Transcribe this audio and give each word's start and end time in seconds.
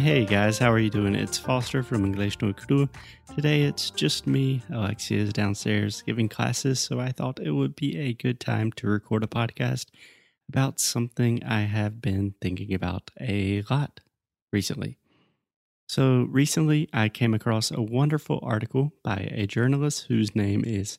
Hey 0.00 0.24
guys, 0.24 0.56
how 0.56 0.72
are 0.72 0.78
you 0.78 0.88
doing? 0.88 1.14
It's 1.14 1.36
Foster 1.36 1.82
from 1.82 2.06
English 2.06 2.40
no 2.40 2.54
Cru. 2.54 2.88
Today 3.34 3.64
it's 3.64 3.90
just 3.90 4.26
me. 4.26 4.62
Alexia 4.70 5.18
is 5.18 5.30
downstairs 5.34 6.00
giving 6.00 6.26
classes, 6.26 6.80
so 6.80 6.98
I 6.98 7.12
thought 7.12 7.38
it 7.38 7.50
would 7.50 7.76
be 7.76 7.98
a 7.98 8.14
good 8.14 8.40
time 8.40 8.72
to 8.76 8.86
record 8.86 9.22
a 9.22 9.26
podcast 9.26 9.88
about 10.48 10.80
something 10.80 11.44
I 11.44 11.60
have 11.64 12.00
been 12.00 12.34
thinking 12.40 12.72
about 12.72 13.10
a 13.20 13.62
lot 13.68 14.00
recently. 14.54 14.96
So, 15.86 16.26
recently 16.30 16.88
I 16.94 17.10
came 17.10 17.34
across 17.34 17.70
a 17.70 17.82
wonderful 17.82 18.40
article 18.42 18.94
by 19.04 19.30
a 19.32 19.46
journalist 19.46 20.06
whose 20.08 20.34
name 20.34 20.64
is 20.64 20.98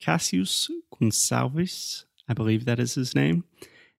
Cassius 0.00 0.68
Gonçalves. 0.92 2.06
I 2.28 2.34
believe 2.34 2.64
that 2.64 2.80
is 2.80 2.96
his 2.96 3.14
name. 3.14 3.44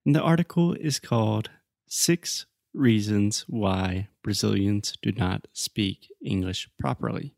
And 0.06 0.14
the 0.14 0.22
article 0.22 0.74
is 0.74 1.00
called 1.00 1.50
Six 1.88 2.46
reasons 2.74 3.46
why 3.48 4.10
Brazilians 4.24 4.98
do 5.02 5.12
not 5.12 5.48
speak 5.54 6.12
English 6.24 6.70
properly. 6.80 7.36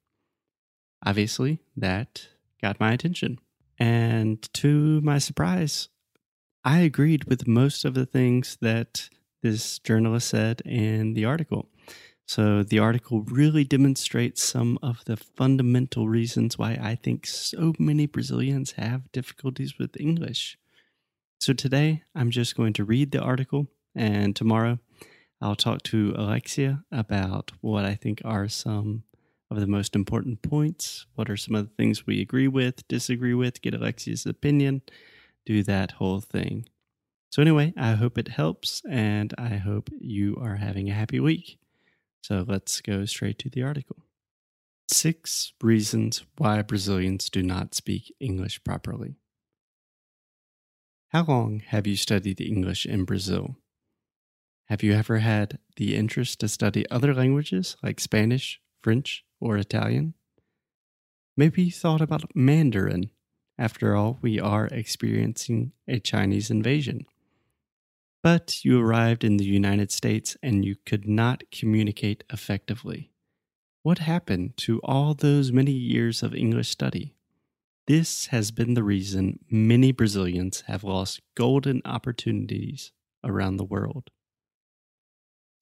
Obviously, 1.05 1.59
that 1.75 2.27
got 2.61 2.80
my 2.80 2.94
attention. 2.94 3.39
And 3.77 4.42
to 4.53 5.02
my 5.02 5.17
surprise, 5.17 5.89
I 6.64 6.80
agreed 6.80 7.25
with 7.25 7.47
most 7.47 7.86
of 7.86 7.94
the 7.94 8.05
things 8.05 8.58
that 8.61 9.09
this 9.44 9.77
journalist 9.80 10.30
said 10.30 10.61
in 10.66 11.14
the 11.14 11.25
article. 11.25 11.69
So, 12.27 12.64
the 12.64 12.80
article 12.80 13.22
really 13.22 13.64
demonstrates 13.64 14.44
some 14.44 14.80
of 14.81 15.05
the 15.05 15.16
fundamental 15.16 16.08
reasons 16.08 16.58
why 16.58 16.72
I 16.81 16.95
think 16.95 17.27
so 17.27 17.75
many 17.77 18.08
Brazilians 18.08 18.72
have 18.72 19.11
difficulties 19.11 19.77
with 19.77 20.02
English. 20.02 20.58
So, 21.39 21.53
today 21.53 22.02
I'm 22.16 22.31
just 22.31 22.58
going 22.58 22.73
to 22.73 22.83
read 22.83 23.11
the 23.11 23.22
article, 23.22 23.67
and 23.94 24.36
tomorrow 24.36 24.80
I'll 25.45 25.55
talk 25.55 25.83
to 25.83 26.11
Alexia 26.17 26.83
about 26.91 27.51
what 27.61 27.85
I 27.85 27.93
think 27.93 28.19
are 28.25 28.47
some 28.49 29.03
of 29.52 29.59
the 29.59 29.67
most 29.67 29.95
important 29.95 30.41
points. 30.41 31.05
What 31.13 31.29
are 31.29 31.37
some 31.37 31.53
of 31.53 31.67
the 31.67 31.75
things 31.75 32.07
we 32.07 32.19
agree 32.19 32.47
with, 32.47 32.87
disagree 32.87 33.35
with, 33.35 33.61
get 33.61 33.75
Alexia's 33.75 34.25
opinion, 34.25 34.81
do 35.45 35.61
that 35.61 35.91
whole 35.91 36.19
thing. 36.19 36.67
So, 37.29 37.43
anyway, 37.43 37.75
I 37.77 37.91
hope 37.91 38.17
it 38.17 38.29
helps 38.29 38.81
and 38.89 39.35
I 39.37 39.57
hope 39.57 39.91
you 39.99 40.35
are 40.41 40.55
having 40.55 40.89
a 40.89 40.95
happy 40.95 41.19
week. 41.19 41.59
So, 42.23 42.43
let's 42.47 42.81
go 42.81 43.05
straight 43.05 43.37
to 43.37 43.49
the 43.52 43.61
article. 43.61 43.97
Six 44.91 45.53
reasons 45.61 46.25
why 46.39 46.63
Brazilians 46.63 47.30
do 47.30 47.43
not 47.43 47.75
speak 47.75 48.11
English 48.19 48.63
properly. 48.63 49.17
How 51.09 51.23
long 51.23 51.59
have 51.59 51.85
you 51.85 51.95
studied 51.95 52.41
English 52.41 52.87
in 52.87 53.05
Brazil? 53.05 53.57
Have 54.67 54.81
you 54.81 54.94
ever 54.94 55.19
had 55.19 55.59
the 55.75 55.95
interest 55.95 56.39
to 56.39 56.47
study 56.47 56.89
other 56.89 57.13
languages 57.13 57.77
like 57.83 57.99
Spanish, 57.99 58.59
French, 58.81 59.23
or 59.39 59.58
Italian? 59.58 60.16
Maybe 61.37 61.64
you 61.65 61.71
thought 61.71 62.02
about 62.02 62.36
Mandarin. 62.36 63.11
After 63.59 63.95
all, 63.95 64.17
we 64.23 64.39
are 64.39 64.65
experiencing 64.67 65.73
a 65.87 65.99
Chinese 65.99 66.49
invasion. 66.49 67.05
But 68.23 68.65
you 68.65 68.81
arrived 68.81 69.23
in 69.23 69.37
the 69.37 69.45
United 69.45 69.92
States 69.92 70.36
and 70.42 70.65
you 70.65 70.77
could 70.83 71.08
not 71.08 71.43
communicate 71.52 72.23
effectively. 72.33 73.11
What 73.83 73.99
happened 73.99 74.58
to 74.58 74.82
all 74.83 75.14
those 75.14 75.52
many 75.52 75.73
years 75.73 76.23
of 76.23 76.33
English 76.33 76.70
study? 76.70 77.14
This 77.86 78.27
has 78.27 78.49
been 78.49 78.73
the 78.73 78.83
reason 78.83 79.37
many 79.47 79.92
Brazilians 79.92 80.61
have 80.61 80.83
lost 80.83 81.21
golden 81.36 81.83
opportunities 81.86 82.92
around 83.23 83.58
the 83.58 83.64
world. 83.64 84.09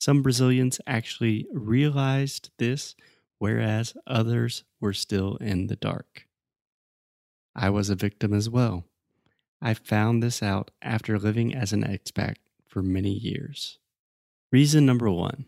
Some 0.04 0.22
Brazilians 0.22 0.82
actually 0.86 1.48
realized 1.54 2.50
this, 2.58 2.94
whereas 3.40 3.94
others 4.06 4.66
were 4.82 4.92
still 4.92 5.38
in 5.38 5.68
the 5.68 5.78
dark. 5.78 6.28
I 7.56 7.70
was 7.70 7.90
a 7.90 7.96
victim 7.96 8.34
as 8.34 8.50
well. 8.50 8.84
I 9.62 9.74
found 9.74 10.22
this 10.22 10.44
out 10.44 10.72
after 10.82 11.18
living 11.18 11.56
as 11.56 11.72
an 11.72 11.84
expat 11.84 12.36
for 12.68 12.84
many 12.84 13.12
years. 13.14 13.80
Reason 14.52 14.86
number 14.86 15.10
one 15.10 15.46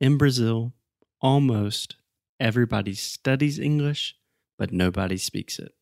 In 0.00 0.18
Brazil, 0.18 0.72
almost 1.20 1.94
everybody 2.40 2.92
studies 2.92 3.60
English, 3.60 4.16
but 4.58 4.72
nobody 4.72 5.16
speaks 5.16 5.60
it. 5.60 5.76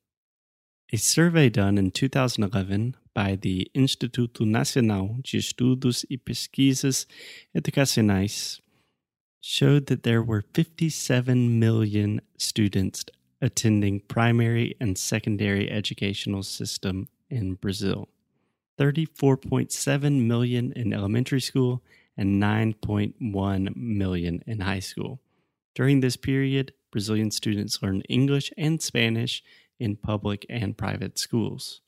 A 0.92 0.98
survey 0.98 1.48
done 1.48 1.78
in 1.78 1.90
2011 1.90 2.96
by 3.14 3.36
the 3.36 3.70
Instituto 3.74 4.44
Nacional 4.44 5.18
de 5.22 5.38
Estudos 5.38 6.04
e 6.10 6.16
Pesquisas 6.16 7.06
Educacionais 7.56 8.60
showed 9.40 9.86
that 9.86 10.02
there 10.02 10.22
were 10.22 10.42
57 10.54 11.58
million 11.58 12.20
students 12.38 13.04
attending 13.40 14.00
primary 14.00 14.74
and 14.80 14.96
secondary 14.96 15.70
educational 15.70 16.42
system 16.42 17.08
in 17.30 17.54
Brazil. 17.54 18.08
34.7 18.78 20.26
million 20.26 20.72
in 20.72 20.92
elementary 20.92 21.40
school 21.40 21.82
and 22.16 22.42
9.1 22.42 23.76
million 23.76 24.42
in 24.46 24.60
high 24.60 24.80
school. 24.80 25.20
During 25.74 26.00
this 26.00 26.16
period, 26.16 26.72
Brazilian 26.90 27.30
students 27.30 27.82
learned 27.82 28.06
English 28.08 28.52
and 28.56 28.80
Spanish 28.80 29.42
in 29.78 29.96
public 29.96 30.46
and 30.48 30.76
private 30.76 31.18
schools. 31.18 31.80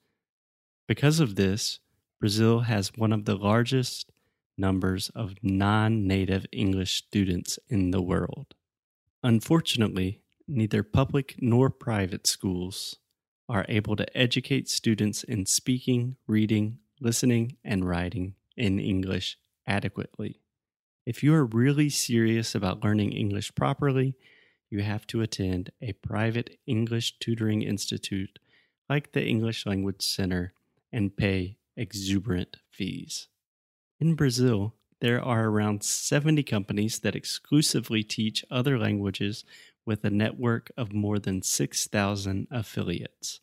Because 0.87 1.19
of 1.19 1.35
this, 1.35 1.81
Brazil 2.21 2.61
has 2.61 2.97
one 2.97 3.13
of 3.13 3.25
the 3.25 3.35
largest 3.35 4.13
numbers 4.57 5.11
of 5.15 5.35
non 5.43 6.07
native 6.07 6.47
English 6.53 6.95
students 6.95 7.59
in 7.69 7.91
the 7.91 8.01
world. 8.01 8.55
Unfortunately, 9.23 10.23
neither 10.47 10.83
public 10.83 11.35
nor 11.41 11.71
private 11.71 12.27
schools 12.27 12.97
are 13.49 13.67
able 13.69 13.97
to 13.97 14.17
educate 14.17 14.69
students 14.69 15.25
in 15.25 15.47
speaking, 15.47 16.17
reading, 16.27 16.79
listening, 17.01 17.57
and 17.65 17.89
writing 17.89 18.35
in 18.57 18.79
English 18.79 19.39
adequately. 19.67 20.41
If 21.05 21.23
you 21.23 21.35
are 21.35 21.45
really 21.45 21.89
serious 21.89 22.55
about 22.55 22.83
learning 22.83 23.13
English 23.13 23.55
properly, 23.55 24.15
you 24.71 24.83
have 24.83 25.07
to 25.09 25.21
attend 25.21 25.71
a 25.81 25.93
private 25.93 26.59
English 26.67 27.19
tutoring 27.19 27.63
institute 27.63 28.39
like 28.89 29.13
the 29.13 29.25
English 29.25 29.67
Language 29.67 30.03
Center 30.03 30.53
and 30.93 31.17
pay 31.17 31.59
exuberant 31.77 32.57
fees. 32.71 33.29
In 34.01 34.15
Brazil, 34.15 34.75
there 35.01 35.23
are 35.23 35.47
around 35.49 35.83
70 35.83 36.43
companies 36.45 37.01
that 37.01 37.17
exclusively 37.17 38.03
teach 38.03 38.45
other 38.51 38.79
languages 38.79 39.45
with 39.85 40.05
a 40.05 40.11
network 40.11 40.71
of 40.77 40.93
more 40.93 41.19
than 41.19 41.43
6,000 41.43 42.49
affiliates. 42.51 43.41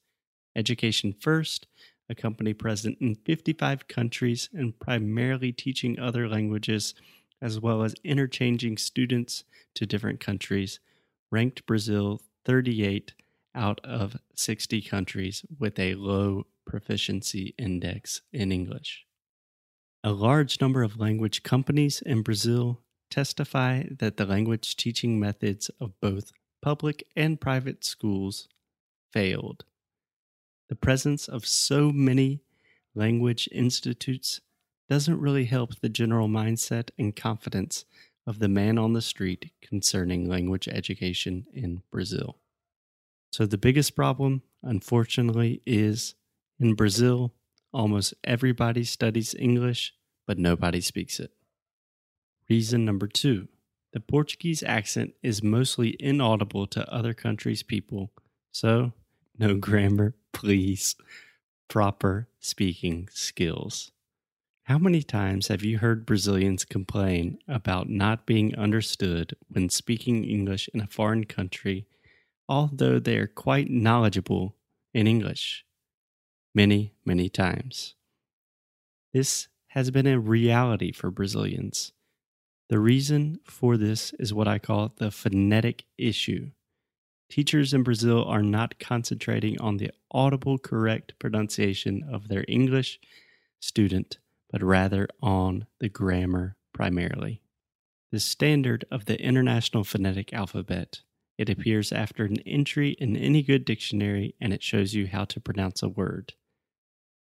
Education 0.55 1.13
First, 1.13 1.67
a 2.09 2.15
company 2.15 2.53
present 2.53 2.97
in 2.99 3.15
55 3.15 3.87
countries 3.87 4.49
and 4.53 4.77
primarily 4.79 5.51
teaching 5.51 5.99
other 5.99 6.27
languages, 6.27 6.93
as 7.41 7.59
well 7.59 7.83
as 7.83 7.95
interchanging 8.03 8.77
students 8.77 9.43
to 9.75 9.85
different 9.85 10.19
countries, 10.19 10.79
ranked 11.31 11.65
Brazil 11.65 12.21
38 12.45 13.13
out 13.55 13.79
of 13.83 14.17
60 14.35 14.81
countries 14.81 15.45
with 15.59 15.79
a 15.79 15.95
low 15.95 16.45
proficiency 16.65 17.53
index 17.57 18.21
in 18.31 18.51
English. 18.51 19.05
A 20.03 20.11
large 20.11 20.59
number 20.59 20.83
of 20.83 20.99
language 20.99 21.43
companies 21.43 22.01
in 22.05 22.21
Brazil 22.23 22.81
testify 23.09 23.83
that 23.99 24.17
the 24.17 24.25
language 24.25 24.75
teaching 24.75 25.19
methods 25.19 25.69
of 25.79 25.99
both 26.01 26.31
public 26.61 27.05
and 27.15 27.39
private 27.39 27.83
schools 27.83 28.47
failed. 29.11 29.65
The 30.69 30.75
presence 30.75 31.27
of 31.27 31.45
so 31.45 31.91
many 31.91 32.41
language 32.95 33.47
institutes 33.51 34.41
doesn't 34.89 35.19
really 35.19 35.45
help 35.45 35.79
the 35.79 35.89
general 35.89 36.27
mindset 36.27 36.89
and 36.97 37.15
confidence 37.15 37.85
of 38.25 38.39
the 38.39 38.47
man 38.47 38.77
on 38.77 38.93
the 38.93 39.01
street 39.01 39.51
concerning 39.61 40.27
language 40.27 40.67
education 40.67 41.45
in 41.53 41.83
Brazil. 41.91 42.39
So, 43.31 43.45
the 43.45 43.57
biggest 43.57 43.95
problem, 43.95 44.43
unfortunately, 44.61 45.61
is 45.65 46.15
in 46.63 46.75
Brazil, 46.75 47.33
almost 47.73 48.13
everybody 48.23 48.85
studies 48.85 49.35
English, 49.37 49.93
but 50.25 50.37
nobody 50.37 50.79
speaks 50.79 51.19
it. 51.19 51.31
Reason 52.49 52.85
number 52.85 53.07
two 53.07 53.49
the 53.91 53.99
Portuguese 53.99 54.63
accent 54.63 55.13
is 55.21 55.43
mostly 55.43 55.95
inaudible 55.99 56.65
to 56.67 56.91
other 56.91 57.13
countries' 57.13 57.61
people, 57.61 58.11
so 58.51 58.93
no 59.37 59.55
grammar, 59.67 60.15
please. 60.31 60.95
Proper 61.67 62.27
speaking 62.39 63.09
skills. 63.11 63.91
How 64.63 64.77
many 64.77 65.03
times 65.03 65.49
have 65.49 65.63
you 65.63 65.79
heard 65.79 66.05
Brazilians 66.05 66.65
complain 66.65 67.39
about 67.47 67.89
not 67.89 68.25
being 68.25 68.55
understood 68.55 69.35
when 69.49 69.69
speaking 69.69 70.23
English 70.23 70.69
in 70.73 70.79
a 70.79 70.87
foreign 70.87 71.25
country, 71.25 71.87
although 72.47 72.99
they 72.99 73.17
are 73.17 73.27
quite 73.27 73.69
knowledgeable 73.69 74.55
in 74.93 75.07
English? 75.07 75.65
Many, 76.55 76.93
many 77.03 77.29
times. 77.29 77.95
This 79.11 79.47
has 79.69 79.89
been 79.89 80.05
a 80.05 80.19
reality 80.19 80.91
for 80.91 81.09
Brazilians. 81.09 81.93
The 82.69 82.77
reason 82.77 83.39
for 83.43 83.75
this 83.75 84.13
is 84.19 84.35
what 84.35 84.47
I 84.47 84.59
call 84.59 84.93
the 84.97 85.09
phonetic 85.09 85.85
issue. 85.97 86.51
Teachers 87.27 87.73
in 87.73 87.81
Brazil 87.81 88.23
are 88.25 88.43
not 88.43 88.77
concentrating 88.77 89.59
on 89.59 89.77
the 89.77 89.89
audible 90.11 90.59
correct 90.59 91.17
pronunciation 91.17 92.03
of 92.03 92.27
their 92.27 92.45
English 92.47 92.99
student, 93.59 94.19
but 94.51 94.61
rather 94.61 95.07
on 95.23 95.65
the 95.79 95.89
grammar 95.89 96.55
primarily. 96.71 97.41
The 98.11 98.19
standard 98.19 98.85
of 98.91 99.05
the 99.05 99.19
International 99.19 99.83
Phonetic 99.83 100.31
Alphabet. 100.33 101.01
It 101.35 101.49
appears 101.49 101.91
after 101.91 102.25
an 102.25 102.37
entry 102.45 102.91
in 102.99 103.17
any 103.17 103.41
good 103.41 103.65
dictionary 103.65 104.35
and 104.39 104.53
it 104.53 104.61
shows 104.61 104.93
you 104.93 105.07
how 105.07 105.25
to 105.25 105.39
pronounce 105.39 105.81
a 105.81 105.89
word. 105.89 106.35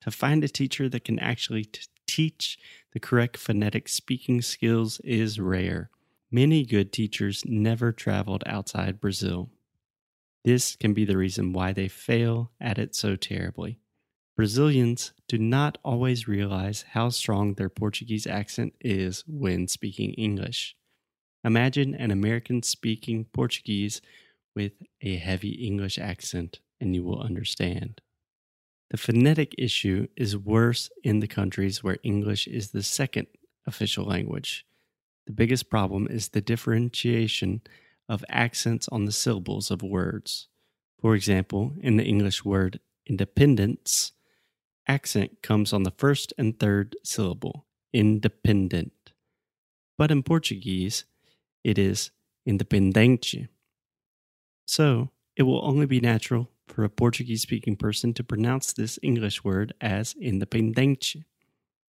To 0.02 0.10
find 0.10 0.42
a 0.42 0.48
teacher 0.48 0.88
that 0.88 1.04
can 1.04 1.18
actually 1.18 1.64
t- 1.64 1.82
teach 2.06 2.58
the 2.92 3.00
correct 3.00 3.36
phonetic 3.36 3.88
speaking 3.88 4.42
skills 4.42 5.00
is 5.00 5.38
rare. 5.38 5.90
Many 6.30 6.64
good 6.64 6.92
teachers 6.92 7.44
never 7.44 7.92
traveled 7.92 8.42
outside 8.46 9.00
Brazil. 9.00 9.50
This 10.44 10.76
can 10.76 10.94
be 10.94 11.04
the 11.04 11.18
reason 11.18 11.52
why 11.52 11.72
they 11.72 11.88
fail 11.88 12.50
at 12.60 12.78
it 12.78 12.94
so 12.94 13.14
terribly. 13.16 13.78
Brazilians 14.36 15.12
do 15.28 15.36
not 15.36 15.76
always 15.84 16.26
realize 16.26 16.86
how 16.92 17.10
strong 17.10 17.54
their 17.54 17.68
Portuguese 17.68 18.26
accent 18.26 18.74
is 18.80 19.22
when 19.26 19.68
speaking 19.68 20.14
English. 20.14 20.76
Imagine 21.44 21.94
an 21.94 22.10
American 22.10 22.62
speaking 22.62 23.26
Portuguese 23.32 24.00
with 24.54 24.72
a 25.02 25.16
heavy 25.16 25.50
English 25.50 25.98
accent, 25.98 26.60
and 26.80 26.94
you 26.94 27.04
will 27.04 27.20
understand. 27.20 28.00
The 28.90 28.96
phonetic 28.96 29.54
issue 29.56 30.08
is 30.16 30.36
worse 30.36 30.90
in 31.04 31.20
the 31.20 31.28
countries 31.28 31.82
where 31.82 31.98
English 32.02 32.48
is 32.48 32.70
the 32.70 32.82
second 32.82 33.28
official 33.66 34.04
language. 34.04 34.66
The 35.26 35.32
biggest 35.32 35.70
problem 35.70 36.08
is 36.10 36.28
the 36.28 36.40
differentiation 36.40 37.60
of 38.08 38.24
accents 38.28 38.88
on 38.88 39.04
the 39.04 39.12
syllables 39.12 39.70
of 39.70 39.82
words. 39.82 40.48
For 41.00 41.14
example, 41.14 41.74
in 41.80 41.96
the 41.96 42.04
English 42.04 42.44
word 42.44 42.80
independence, 43.06 44.10
accent 44.88 45.40
comes 45.40 45.72
on 45.72 45.84
the 45.84 45.92
first 45.96 46.32
and 46.36 46.58
third 46.58 46.96
syllable, 47.04 47.66
independent. 47.92 49.12
But 49.96 50.10
in 50.10 50.24
Portuguese, 50.24 51.04
it 51.62 51.78
is 51.78 52.10
independente. 52.44 53.46
So, 54.66 55.10
it 55.36 55.44
will 55.44 55.64
only 55.64 55.86
be 55.86 56.00
natural 56.00 56.50
for 56.70 56.84
a 56.84 56.88
Portuguese 56.88 57.42
speaking 57.42 57.76
person 57.76 58.14
to 58.14 58.24
pronounce 58.24 58.72
this 58.72 58.98
English 59.02 59.44
word 59.44 59.74
as 59.80 60.14
independente, 60.14 61.24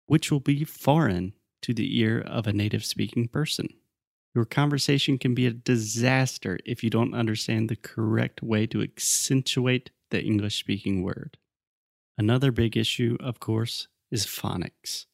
which 0.06 0.31
will 0.31 0.41
be 0.41 0.65
foreign 0.65 1.32
to 1.62 1.73
the 1.73 1.99
ear 1.99 2.21
of 2.21 2.47
a 2.47 2.53
native 2.53 2.85
speaking 2.85 3.29
person. 3.29 3.69
Your 4.35 4.44
conversation 4.44 5.17
can 5.17 5.35
be 5.35 5.47
a 5.47 5.53
disaster 5.53 6.59
if 6.67 6.82
you 6.82 6.91
don't 6.91 7.15
understand 7.15 7.69
the 7.69 7.76
correct 7.76 8.43
way 8.43 8.67
to 8.67 8.82
accentuate 8.82 9.91
the 10.11 10.23
English 10.23 10.59
speaking 10.59 11.03
word. 11.03 11.38
Another 12.19 12.50
big 12.50 12.77
issue, 12.77 13.17
of 13.20 13.41
course, 13.41 13.88
is 14.11 14.27
phonics. 14.27 15.06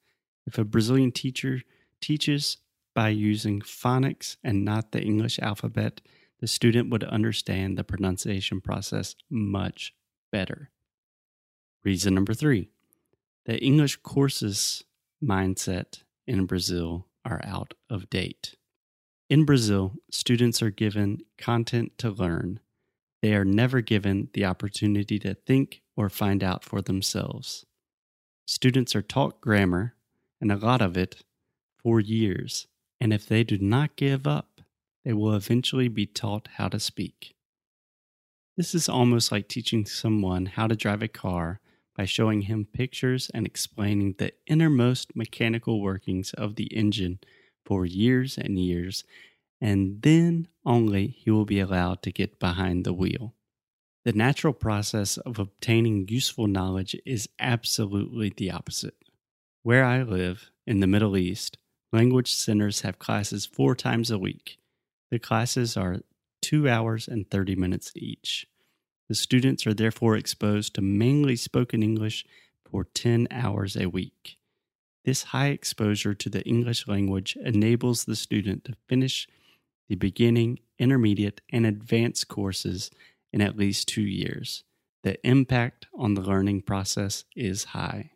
If 0.47 0.59
a 0.59 0.65
Brazilian 0.65 1.13
teacher 1.13 1.63
teaches 2.01 2.57
by 2.95 3.11
using 3.11 3.61
phonics 3.61 4.37
and 4.43 4.65
not 4.65 4.93
the 4.93 5.03
English 5.03 5.39
alphabet, 5.39 6.01
the 6.41 6.47
student 6.47 6.91
would 6.91 7.05
understand 7.05 7.77
the 7.77 7.85
pronunciation 7.85 8.61
process 8.61 9.15
much 9.31 9.95
better. 10.33 10.71
Reason 11.85 12.15
number 12.15 12.35
three 12.35 12.69
the 13.47 13.59
English 13.59 13.97
courses 13.97 14.85
mindset 15.23 16.03
in 16.27 16.47
Brazil 16.47 17.07
are 17.25 17.41
out 17.45 17.75
of 17.89 18.11
date. 18.11 18.55
In 19.29 19.45
Brazil, 19.45 19.95
students 20.11 20.61
are 20.63 20.71
given 20.71 21.23
content 21.39 21.97
to 21.99 22.11
learn. 22.11 22.61
They 23.23 23.35
are 23.35 23.45
never 23.45 23.81
given 23.81 24.29
the 24.33 24.45
opportunity 24.45 25.19
to 25.21 25.35
think 25.35 25.83
or 25.97 26.09
find 26.09 26.43
out 26.43 26.65
for 26.65 26.83
themselves. 26.83 27.65
Students 28.47 28.97
are 28.97 29.03
taught 29.03 29.41
grammar, 29.41 29.95
and 30.41 30.51
a 30.51 30.57
lot 30.57 30.83
of 30.83 30.97
it, 30.97 31.23
for 31.83 32.01
years, 32.01 32.67
and 33.01 33.13
if 33.13 33.27
they 33.27 33.45
do 33.45 33.59
not 33.59 33.97
give 33.97 34.27
up, 34.27 34.50
they 35.05 35.13
will 35.13 35.35
eventually 35.35 35.89
be 35.89 36.07
taught 36.07 36.49
how 36.57 36.69
to 36.69 36.81
speak. 36.81 37.35
This 38.57 38.75
is 38.75 38.89
almost 38.89 39.33
like 39.33 39.49
teaching 39.49 39.87
someone 39.87 40.47
how 40.47 40.67
to 40.67 40.77
drive 40.77 41.03
a 41.03 41.09
car 41.09 41.61
by 41.97 42.05
showing 42.05 42.43
him 42.43 42.67
pictures 42.73 43.31
and 43.33 43.47
explaining 43.47 44.15
the 44.19 44.33
innermost 44.47 45.17
mechanical 45.17 45.81
workings 45.81 46.33
of 46.35 46.57
the 46.57 46.67
engine 46.77 47.19
for 47.65 47.87
years 47.87 48.37
and 48.39 48.59
years, 48.59 49.05
and 49.61 50.03
then 50.03 50.49
only 50.65 51.09
he 51.09 51.31
will 51.31 51.45
be 51.45 51.61
allowed 51.61 52.03
to 52.03 52.13
get 52.13 52.39
behind 52.39 52.85
the 52.85 52.93
wheel. 52.93 53.35
The 54.05 54.13
natural 54.13 54.55
process 54.55 55.19
of 55.19 55.39
obtaining 55.39 56.09
useful 56.09 56.47
knowledge 56.47 56.97
is 57.05 57.29
absolutely 57.39 58.33
the 58.35 58.51
opposite. 58.51 58.97
Where 59.63 59.85
I 59.85 60.03
live, 60.03 60.51
in 60.67 60.81
the 60.81 60.87
Middle 60.87 61.19
East, 61.19 61.59
language 61.93 62.33
centers 62.33 62.81
have 62.81 62.99
classes 62.99 63.45
four 63.45 63.75
times 63.75 64.11
a 64.11 64.19
week. 64.19 64.57
The 65.11 65.19
classes 65.19 65.77
are 65.77 66.01
two 66.41 66.69
hours 66.69 67.09
and 67.09 67.29
30 67.31 67.57
minutes 67.57 67.93
each. 67.97 68.47
The 69.09 69.15
students 69.15 69.67
are 69.67 69.75
therefore 69.75 70.17
exposed 70.17 70.75
to 70.75 70.83
mainly 70.83 71.37
spoken 71.37 71.83
English 71.83 72.25
for 72.65 72.85
10 72.85 73.27
hours 73.31 73.77
a 73.77 73.89
week. 73.89 74.39
This 75.05 75.25
high 75.25 75.49
exposure 75.49 76.15
to 76.15 76.29
the 76.29 76.43
English 76.43 76.87
language 76.87 77.37
enables 77.43 78.05
the 78.05 78.15
student 78.15 78.65
to 78.65 78.77
finish 78.89 79.27
the 79.89 79.97
beginning, 79.97 80.61
intermediate, 80.79 81.41
and 81.51 81.67
advanced 81.67 82.29
courses 82.29 82.91
in 83.33 83.41
at 83.41 83.57
least 83.57 83.89
two 83.89 84.03
years. 84.03 84.63
The 85.03 85.25
impact 85.27 85.87
on 85.95 86.15
the 86.15 86.21
learning 86.21 86.63
process 86.63 87.25
is 87.35 87.65
high. 87.65 88.13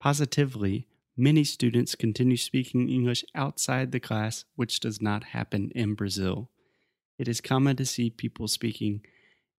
Positively, 0.00 0.86
Many 1.18 1.44
students 1.44 1.94
continue 1.94 2.36
speaking 2.36 2.90
English 2.90 3.24
outside 3.34 3.90
the 3.90 4.00
class, 4.00 4.44
which 4.54 4.80
does 4.80 5.00
not 5.00 5.24
happen 5.24 5.70
in 5.74 5.94
Brazil. 5.94 6.50
It 7.18 7.26
is 7.26 7.40
common 7.40 7.76
to 7.76 7.86
see 7.86 8.10
people 8.10 8.48
speaking 8.48 9.00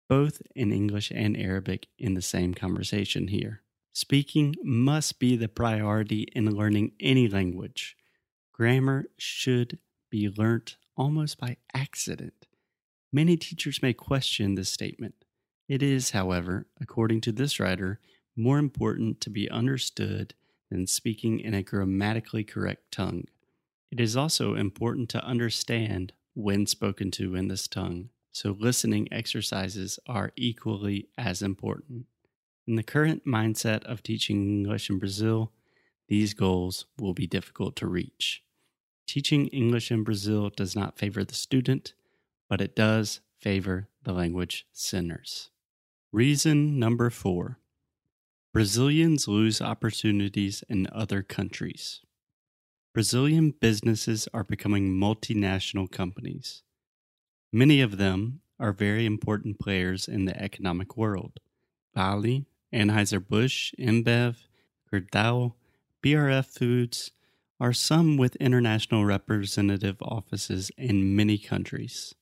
both 0.08 0.42
in 0.56 0.72
English 0.72 1.12
and 1.14 1.36
Arabic 1.36 1.88
in 1.98 2.14
the 2.14 2.22
same 2.22 2.54
conversation 2.54 3.30
here. 3.30 3.64
Speaking 3.92 4.56
must 4.64 5.20
be 5.20 5.36
the 5.36 5.48
priority 5.50 6.28
in 6.36 6.56
learning 6.56 6.92
any 7.00 7.28
language. 7.28 7.98
Grammar 8.54 9.08
should 9.18 9.80
be 10.12 10.30
learnt 10.30 10.78
almost 10.96 11.40
by 11.40 11.58
accident. 11.74 12.46
Many 13.12 13.36
teachers 13.36 13.82
may 13.82 13.94
question 13.94 14.54
this 14.54 14.70
statement. 14.70 15.16
It 15.68 15.82
is, 15.82 16.12
however, 16.12 16.68
according 16.80 17.22
to 17.22 17.32
this 17.32 17.60
writer, 17.60 18.00
more 18.36 18.60
important 18.60 19.20
to 19.22 19.32
be 19.32 19.50
understood 19.50 20.36
than 20.70 20.88
speaking 20.88 21.40
in 21.40 21.54
a 21.54 21.64
grammatically 21.64 22.44
correct 22.44 22.92
tongue. 22.92 23.26
It 23.92 24.00
is 24.00 24.18
also 24.18 24.56
important 24.56 25.10
to 25.10 25.24
understand 25.24 26.14
when 26.34 26.68
spoken 26.68 27.10
to 27.12 27.36
in 27.36 27.48
this 27.48 27.68
tongue, 27.68 28.10
so 28.32 28.56
listening 28.60 29.08
exercises 29.12 30.00
are 30.08 30.32
equally 30.36 31.10
as 31.18 31.42
important. 31.42 32.06
In 32.68 32.76
the 32.76 32.84
current 32.84 33.26
mindset 33.26 33.84
of 33.86 34.04
teaching 34.04 34.48
English 34.48 34.90
in 34.90 35.00
Brazil, 35.00 35.52
these 36.10 36.34
goals 36.34 36.86
will 37.00 37.14
be 37.14 37.28
difficult 37.28 37.76
to 37.78 37.88
reach. 37.88 38.44
Teaching 39.08 39.48
English 39.48 39.90
in 39.90 40.04
Brazil 40.04 40.50
does 40.50 40.76
not 40.76 40.98
favor 40.98 41.24
the 41.24 41.34
student, 41.34 41.94
but 42.50 42.62
it 42.62 42.76
does 42.76 43.22
favor 43.40 43.88
the 44.04 44.12
language 44.12 44.68
centers. 44.74 45.50
Reason 46.12 46.78
number 46.78 47.10
four 47.10 47.60
Brazilians 48.58 49.28
lose 49.28 49.62
opportunities 49.62 50.64
in 50.68 50.88
other 50.92 51.22
countries. 51.22 52.02
Brazilian 52.92 53.52
businesses 53.52 54.28
are 54.34 54.44
becoming 54.44 54.90
multinational 54.90 55.92
companies. 55.92 56.64
Many 57.54 57.82
of 57.82 57.98
them 57.98 58.40
are 58.60 58.74
very 58.74 59.06
important 59.06 59.60
players 59.60 60.08
in 60.08 60.26
the 60.26 60.36
economic 60.42 60.98
world. 60.98 61.40
Vale, 61.94 62.48
Anheuser-Busch, 62.74 63.76
InBev, 63.78 64.38
Gerdau, 64.92 65.54
BRF 66.04 66.48
Foods, 66.48 67.12
are 67.60 67.74
some 67.74 68.18
with 68.18 68.36
international 68.38 69.06
representative 69.06 69.98
offices 70.02 70.72
in 70.80 71.16
many 71.16 71.38
countries. 71.38 72.16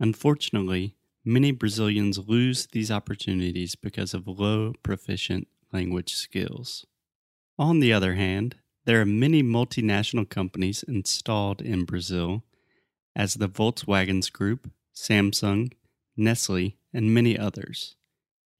Unfortunately, 0.00 0.96
many 1.24 1.52
Brazilians 1.52 2.18
lose 2.18 2.66
these 2.66 2.90
opportunities 2.90 3.74
because 3.74 4.14
of 4.14 4.26
low 4.26 4.74
proficient 4.82 5.48
language 5.72 6.14
skills. 6.14 6.86
On 7.58 7.80
the 7.80 7.92
other 7.92 8.14
hand, 8.14 8.56
there 8.84 9.00
are 9.00 9.06
many 9.06 9.42
multinational 9.42 10.28
companies 10.28 10.82
installed 10.82 11.62
in 11.62 11.84
Brazil, 11.84 12.42
as 13.14 13.34
the 13.34 13.48
Volkswagens 13.48 14.32
Group, 14.32 14.70
Samsung, 14.94 15.72
Nestle, 16.16 16.76
and 16.92 17.14
many 17.14 17.38
others. 17.38 17.94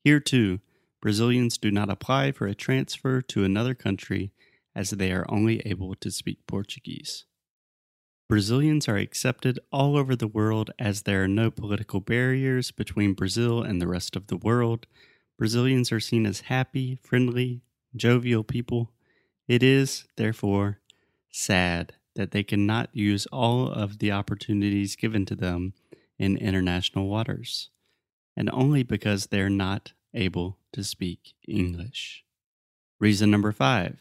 Here, 0.05 0.21
too, 0.21 0.61
Brazilians 1.01 1.59
do 1.59 1.71
not 1.71 1.91
apply 1.91 2.33
for 2.33 2.47
a 2.47 2.55
transfer 2.55 3.21
to 3.23 3.45
another 3.45 3.75
country 3.75 4.31
as 4.75 4.91
they 4.91 5.11
are 5.13 5.27
only 5.29 5.61
able 5.67 5.95
to 5.97 6.11
speak 6.11 6.47
Portuguese. 6.47 7.25
Brazilians 8.33 8.89
are 8.89 8.97
accepted 8.97 9.59
all 9.71 9.95
over 9.95 10.17
the 10.17 10.27
world 10.27 10.71
as 10.79 11.03
there 11.03 11.23
are 11.23 11.29
no 11.29 11.51
political 11.51 12.01
barriers 12.01 12.71
between 12.71 13.13
Brazil 13.13 13.63
and 13.63 13.79
the 13.79 13.87
rest 13.87 14.17
of 14.17 14.29
the 14.29 14.39
world. 14.39 14.87
Brazilians 15.37 15.93
are 15.93 16.01
seen 16.01 16.25
as 16.25 16.41
happy, 16.41 16.95
friendly, 17.03 17.61
jovial 17.95 18.43
people. 18.43 18.91
It 19.47 19.63
is, 19.63 20.07
therefore, 20.17 20.79
sad 21.31 21.93
that 22.15 22.31
they 22.31 22.43
cannot 22.43 22.89
use 22.95 23.27
all 23.27 23.71
of 23.71 23.99
the 23.99 24.13
opportunities 24.13 24.97
given 24.97 25.27
to 25.27 25.37
them 25.37 25.75
in 26.19 26.39
international 26.39 27.09
waters, 27.09 27.69
and 28.35 28.49
only 28.49 28.83
because 28.83 29.27
they're 29.27 29.51
not 29.51 29.93
able 30.15 30.57
to 30.73 30.83
speak 30.83 31.35
English. 31.47 32.25
Reason 32.99 33.31
number 33.31 33.53
five 33.53 33.99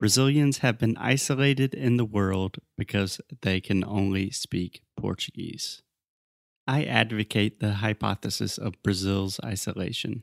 Brazilians 0.00 0.58
have 0.58 0.78
been 0.78 0.96
isolated 0.96 1.74
in 1.74 1.98
the 1.98 2.06
world 2.06 2.56
because 2.78 3.20
they 3.42 3.60
can 3.60 3.84
only 3.84 4.30
speak 4.30 4.80
Portuguese. 4.96 5.82
I 6.66 6.84
advocate 6.84 7.60
the 7.60 7.74
hypothesis 7.74 8.56
of 8.56 8.82
Brazil's 8.82 9.38
isolation. 9.44 10.22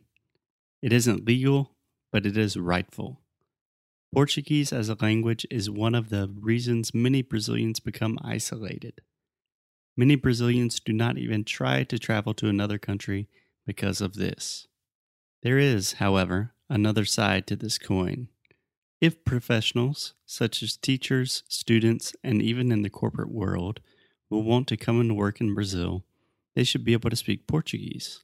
It 0.81 0.91
isn't 0.91 1.27
legal, 1.27 1.75
but 2.12 2.25
it 2.25 2.36
is 2.36 2.57
rightful. 2.57 3.22
Portuguese 4.12 4.74
as 4.74 4.89
a 4.89 4.98
language 5.00 5.46
is 5.51 5.69
one 5.69 5.93
of 5.93 6.10
the 6.10 6.27
reasons 6.39 6.96
many 6.96 7.22
Brazilians 7.22 7.79
become 7.79 8.17
isolated. 8.24 9.01
Many 9.96 10.15
Brazilians 10.15 10.79
do 10.79 10.91
not 10.91 11.19
even 11.19 11.43
try 11.43 11.84
to 11.84 12.00
travel 12.00 12.34
to 12.36 12.50
another 12.50 12.79
country 12.79 13.27
because 13.67 14.01
of 14.01 14.15
this. 14.15 14.65
There 15.43 15.60
is, 15.60 15.93
however, 15.93 16.53
another 16.67 17.05
side 17.05 17.46
to 17.48 17.55
this 17.55 17.77
coin. 17.77 18.29
If 19.00 19.24
professionals, 19.25 20.16
such 20.25 20.63
as 20.63 20.75
teachers, 20.75 21.44
students, 21.48 22.16
and 22.24 22.42
even 22.42 22.72
in 22.72 22.82
the 22.82 22.89
corporate 22.89 23.32
world, 23.32 23.80
will 24.30 24.44
want 24.44 24.68
to 24.70 24.77
come 24.77 25.00
and 25.00 25.16
work 25.16 25.39
in 25.39 25.54
Brazil, 25.54 26.04
they 26.56 26.63
should 26.63 26.84
be 26.84 26.94
able 26.94 27.12
to 27.12 27.16
speak 27.16 27.46
Portuguese. 27.46 28.24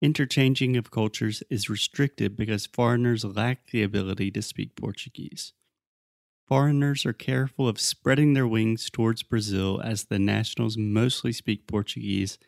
Interchanging 0.00 0.76
of 0.76 0.90
cultures 0.90 1.42
is 1.50 1.68
restricted 1.68 2.36
because 2.36 2.66
foreigners 2.66 3.24
lack 3.24 3.70
the 3.70 3.82
ability 3.82 4.30
to 4.32 4.42
speak 4.42 4.76
Portuguese. 4.76 5.52
Foreigners 6.46 7.04
are 7.06 7.12
careful 7.12 7.68
of 7.68 7.80
spreading 7.80 8.34
their 8.34 8.46
wings 8.46 8.90
towards 8.90 9.22
Brazil 9.22 9.80
as 9.82 10.04
the 10.04 10.18
nationals 10.18 10.76
mostly 10.76 11.32
speak 11.32 11.66
Portuguese 11.66 12.38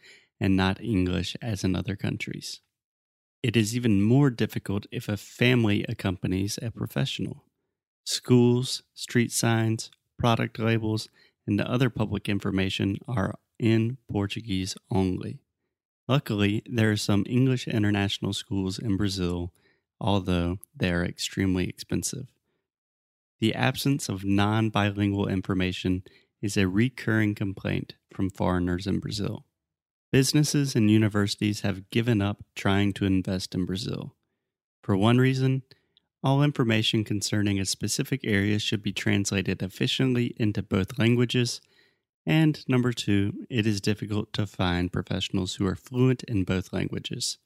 and 0.40 0.56
not 0.56 0.80
English 0.80 1.36
as 1.40 1.64
in 1.64 1.74
other 1.74 1.96
countries. 1.96 2.60
It 3.44 3.58
is 3.58 3.76
even 3.76 4.00
more 4.00 4.30
difficult 4.30 4.86
if 4.90 5.06
a 5.06 5.18
family 5.18 5.84
accompanies 5.86 6.58
a 6.62 6.70
professional. 6.70 7.44
Schools, 8.06 8.82
street 8.94 9.32
signs, 9.32 9.90
product 10.18 10.58
labels, 10.58 11.10
and 11.46 11.60
other 11.60 11.90
public 11.90 12.26
information 12.26 12.96
are 13.06 13.34
in 13.58 13.98
Portuguese 14.10 14.76
only. 14.90 15.40
Luckily, 16.08 16.62
there 16.64 16.90
are 16.90 16.96
some 16.96 17.26
English 17.28 17.68
international 17.68 18.32
schools 18.32 18.78
in 18.78 18.96
Brazil, 18.96 19.52
although 20.00 20.56
they 20.74 20.90
are 20.90 21.04
extremely 21.04 21.68
expensive. 21.68 22.28
The 23.40 23.54
absence 23.54 24.08
of 24.08 24.24
non 24.24 24.70
bilingual 24.70 25.28
information 25.28 26.02
is 26.40 26.56
a 26.56 26.66
recurring 26.66 27.34
complaint 27.34 27.92
from 28.10 28.30
foreigners 28.30 28.86
in 28.86 29.00
Brazil. 29.00 29.44
Businesses 30.14 30.76
and 30.76 30.88
universities 30.88 31.62
have 31.62 31.90
given 31.90 32.22
up 32.22 32.44
trying 32.54 32.92
to 32.92 33.04
invest 33.04 33.52
in 33.52 33.66
Brazil. 33.66 34.14
For 34.80 34.96
one 34.96 35.18
reason, 35.18 35.64
all 36.22 36.40
information 36.40 37.02
concerning 37.02 37.58
a 37.58 37.64
specific 37.64 38.20
area 38.22 38.60
should 38.60 38.80
be 38.80 38.92
translated 38.92 39.60
efficiently 39.60 40.32
into 40.36 40.62
both 40.62 41.00
languages. 41.00 41.60
And 42.24 42.64
number 42.68 42.92
two, 42.92 43.44
it 43.50 43.66
is 43.66 43.80
difficult 43.80 44.32
to 44.34 44.46
find 44.46 44.92
professionals 44.92 45.56
who 45.56 45.66
are 45.66 45.74
fluent 45.74 46.22
in 46.28 46.44
both 46.44 46.72
languages. 46.72 47.38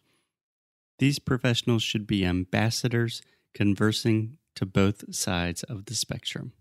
These 0.98 1.20
professionals 1.20 1.82
should 1.82 2.06
be 2.06 2.22
ambassadors 2.22 3.22
conversing 3.54 4.37
to 4.56 4.66
both 4.66 5.14
sides 5.14 5.62
of 5.62 5.87
the 5.87 5.94
spectrum. 5.94 6.52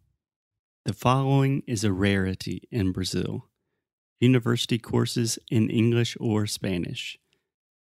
The 0.86 0.94
following 0.94 1.64
is 1.68 1.84
a 1.84 1.92
rarity 1.92 2.62
in 2.72 2.94
Brazil 2.94 3.50
university 4.20 4.78
courses 4.78 5.38
in 5.50 5.70
English 5.70 6.18
or 6.20 6.48
Spanish. 6.48 7.18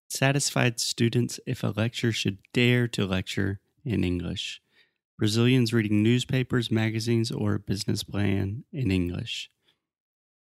Satisfied 0.07 0.79
students 0.79 1.39
if 1.45 1.63
a 1.63 1.73
lecturer 1.75 2.11
should 2.11 2.37
dare 2.53 2.87
to 2.89 3.05
lecture 3.05 3.59
in 3.85 4.03
English. 4.03 4.61
Brazilians 5.17 5.73
reading 5.73 6.01
newspapers, 6.01 6.71
magazines, 6.71 7.31
or 7.31 7.55
a 7.55 7.59
business 7.59 8.03
plan 8.03 8.63
in 8.71 8.91
English. 8.91 9.49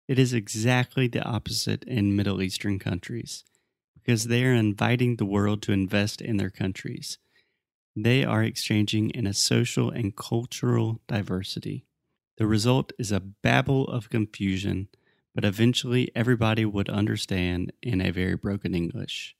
It 0.07 0.17
is 0.17 0.33
exactly 0.33 1.07
the 1.07 1.23
opposite 1.23 1.83
in 1.83 2.15
Middle 2.15 2.41
Eastern 2.41 2.79
countries 2.79 3.43
because 3.93 4.25
they 4.25 4.43
are 4.43 4.53
inviting 4.53 5.15
the 5.15 5.25
world 5.25 5.61
to 5.63 5.71
invest 5.71 6.21
in 6.21 6.37
their 6.37 6.49
countries. 6.49 7.17
They 7.95 8.23
are 8.23 8.43
exchanging 8.43 9.11
in 9.11 9.27
a 9.27 9.33
social 9.33 9.89
and 9.89 10.15
cultural 10.15 11.01
diversity. 11.07 11.85
The 12.37 12.47
result 12.47 12.93
is 12.97 13.11
a 13.11 13.19
babel 13.19 13.87
of 13.87 14.09
confusion 14.09 14.87
but 15.33 15.45
eventually 15.45 16.11
everybody 16.15 16.65
would 16.65 16.89
understand 16.89 17.71
in 17.81 18.01
a 18.01 18.11
very 18.11 18.35
broken 18.35 18.75
English. 18.75 19.35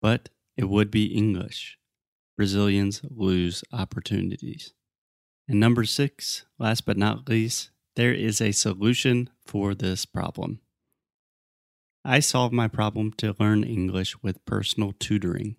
But 0.00 0.30
it 0.56 0.64
would 0.64 0.90
be 0.90 1.06
English. 1.06 1.78
Brazilians 2.36 3.02
lose 3.10 3.62
opportunities. 3.72 4.72
And 5.46 5.60
number 5.60 5.84
six, 5.84 6.44
last 6.58 6.86
but 6.86 6.96
not 6.96 7.28
least, 7.28 7.70
there 7.96 8.14
is 8.14 8.40
a 8.40 8.52
solution 8.52 9.30
for 9.44 9.74
this 9.74 10.06
problem. 10.06 10.60
I 12.04 12.20
solved 12.20 12.54
my 12.54 12.68
problem 12.68 13.12
to 13.18 13.36
learn 13.38 13.62
English 13.62 14.22
with 14.22 14.44
personal 14.46 14.92
tutoring. 14.98 15.56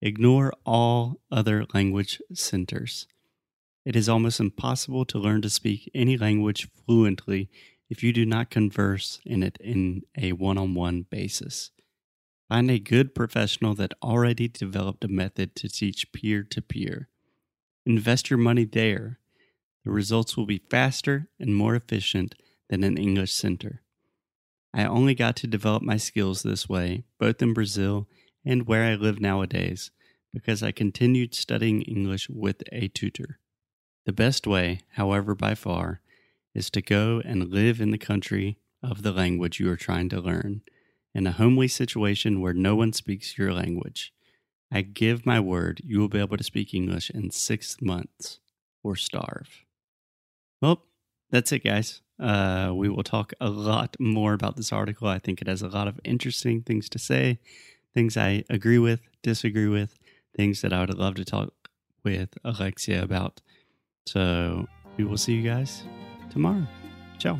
Ignore 0.00 0.54
all 0.64 1.20
other 1.30 1.66
language 1.74 2.22
centers. 2.32 3.06
It 3.84 3.96
is 3.96 4.08
almost 4.08 4.40
impossible 4.40 5.04
to 5.06 5.18
learn 5.18 5.42
to 5.42 5.50
speak 5.50 5.90
any 5.94 6.16
language 6.16 6.68
fluently 6.86 7.50
if 7.88 8.02
you 8.02 8.12
do 8.12 8.26
not 8.26 8.50
converse 8.50 9.20
in 9.24 9.42
it 9.42 9.56
in 9.60 10.02
a 10.16 10.32
one 10.32 10.58
on 10.58 10.74
one 10.74 11.06
basis. 11.10 11.70
Find 12.48 12.70
a 12.70 12.78
good 12.78 13.14
professional 13.14 13.74
that 13.74 13.94
already 14.02 14.48
developed 14.48 15.04
a 15.04 15.08
method 15.08 15.54
to 15.56 15.68
teach 15.68 16.12
peer 16.12 16.42
to 16.44 16.62
peer. 16.62 17.08
Invest 17.84 18.30
your 18.30 18.38
money 18.38 18.64
there. 18.64 19.18
The 19.84 19.90
results 19.90 20.36
will 20.36 20.46
be 20.46 20.62
faster 20.70 21.28
and 21.38 21.54
more 21.54 21.74
efficient 21.74 22.34
than 22.68 22.84
an 22.84 22.96
English 22.96 23.32
center. 23.32 23.82
I 24.74 24.84
only 24.84 25.14
got 25.14 25.36
to 25.36 25.46
develop 25.46 25.82
my 25.82 25.96
skills 25.96 26.42
this 26.42 26.68
way, 26.68 27.04
both 27.18 27.40
in 27.42 27.54
Brazil 27.54 28.06
and 28.44 28.66
where 28.66 28.84
I 28.84 28.94
live 28.94 29.20
nowadays, 29.20 29.90
because 30.32 30.62
I 30.62 30.72
continued 30.72 31.34
studying 31.34 31.82
English 31.82 32.28
with 32.28 32.62
a 32.70 32.88
tutor. 32.88 33.38
The 34.06 34.12
best 34.12 34.46
way, 34.46 34.80
however, 34.92 35.34
by 35.34 35.54
far, 35.54 36.00
is 36.54 36.70
to 36.70 36.82
go 36.82 37.22
and 37.24 37.52
live 37.52 37.80
in 37.80 37.90
the 37.90 37.98
country 37.98 38.58
of 38.82 39.02
the 39.02 39.12
language 39.12 39.60
you 39.60 39.70
are 39.70 39.76
trying 39.76 40.08
to 40.08 40.20
learn, 40.20 40.62
in 41.14 41.26
a 41.26 41.32
homely 41.32 41.68
situation 41.68 42.40
where 42.40 42.54
no 42.54 42.76
one 42.76 42.92
speaks 42.92 43.38
your 43.38 43.52
language. 43.52 44.12
I 44.70 44.82
give 44.82 45.24
my 45.24 45.40
word 45.40 45.80
you 45.84 45.98
will 45.98 46.08
be 46.08 46.20
able 46.20 46.36
to 46.36 46.44
speak 46.44 46.74
English 46.74 47.10
in 47.10 47.30
six 47.30 47.80
months 47.80 48.40
or 48.82 48.96
starve. 48.96 49.64
Well, 50.60 50.84
that's 51.30 51.52
it, 51.52 51.64
guys. 51.64 52.02
Uh, 52.20 52.72
we 52.74 52.88
will 52.88 53.02
talk 53.02 53.32
a 53.40 53.48
lot 53.48 53.96
more 53.98 54.32
about 54.32 54.56
this 54.56 54.72
article. 54.72 55.08
I 55.08 55.18
think 55.18 55.40
it 55.40 55.48
has 55.48 55.62
a 55.62 55.68
lot 55.68 55.88
of 55.88 56.00
interesting 56.04 56.62
things 56.62 56.88
to 56.90 56.98
say, 56.98 57.38
things 57.94 58.16
I 58.16 58.44
agree 58.50 58.78
with, 58.78 59.00
disagree 59.22 59.68
with, 59.68 59.98
things 60.36 60.60
that 60.62 60.72
I 60.72 60.80
would 60.80 60.98
love 60.98 61.14
to 61.16 61.24
talk 61.24 61.52
with 62.04 62.36
Alexia 62.44 63.02
about. 63.02 63.40
So 64.06 64.66
we 64.96 65.04
will 65.04 65.16
see 65.16 65.34
you 65.34 65.42
guys 65.42 65.84
tomorrow. 66.30 66.62
Ciao. 67.18 67.38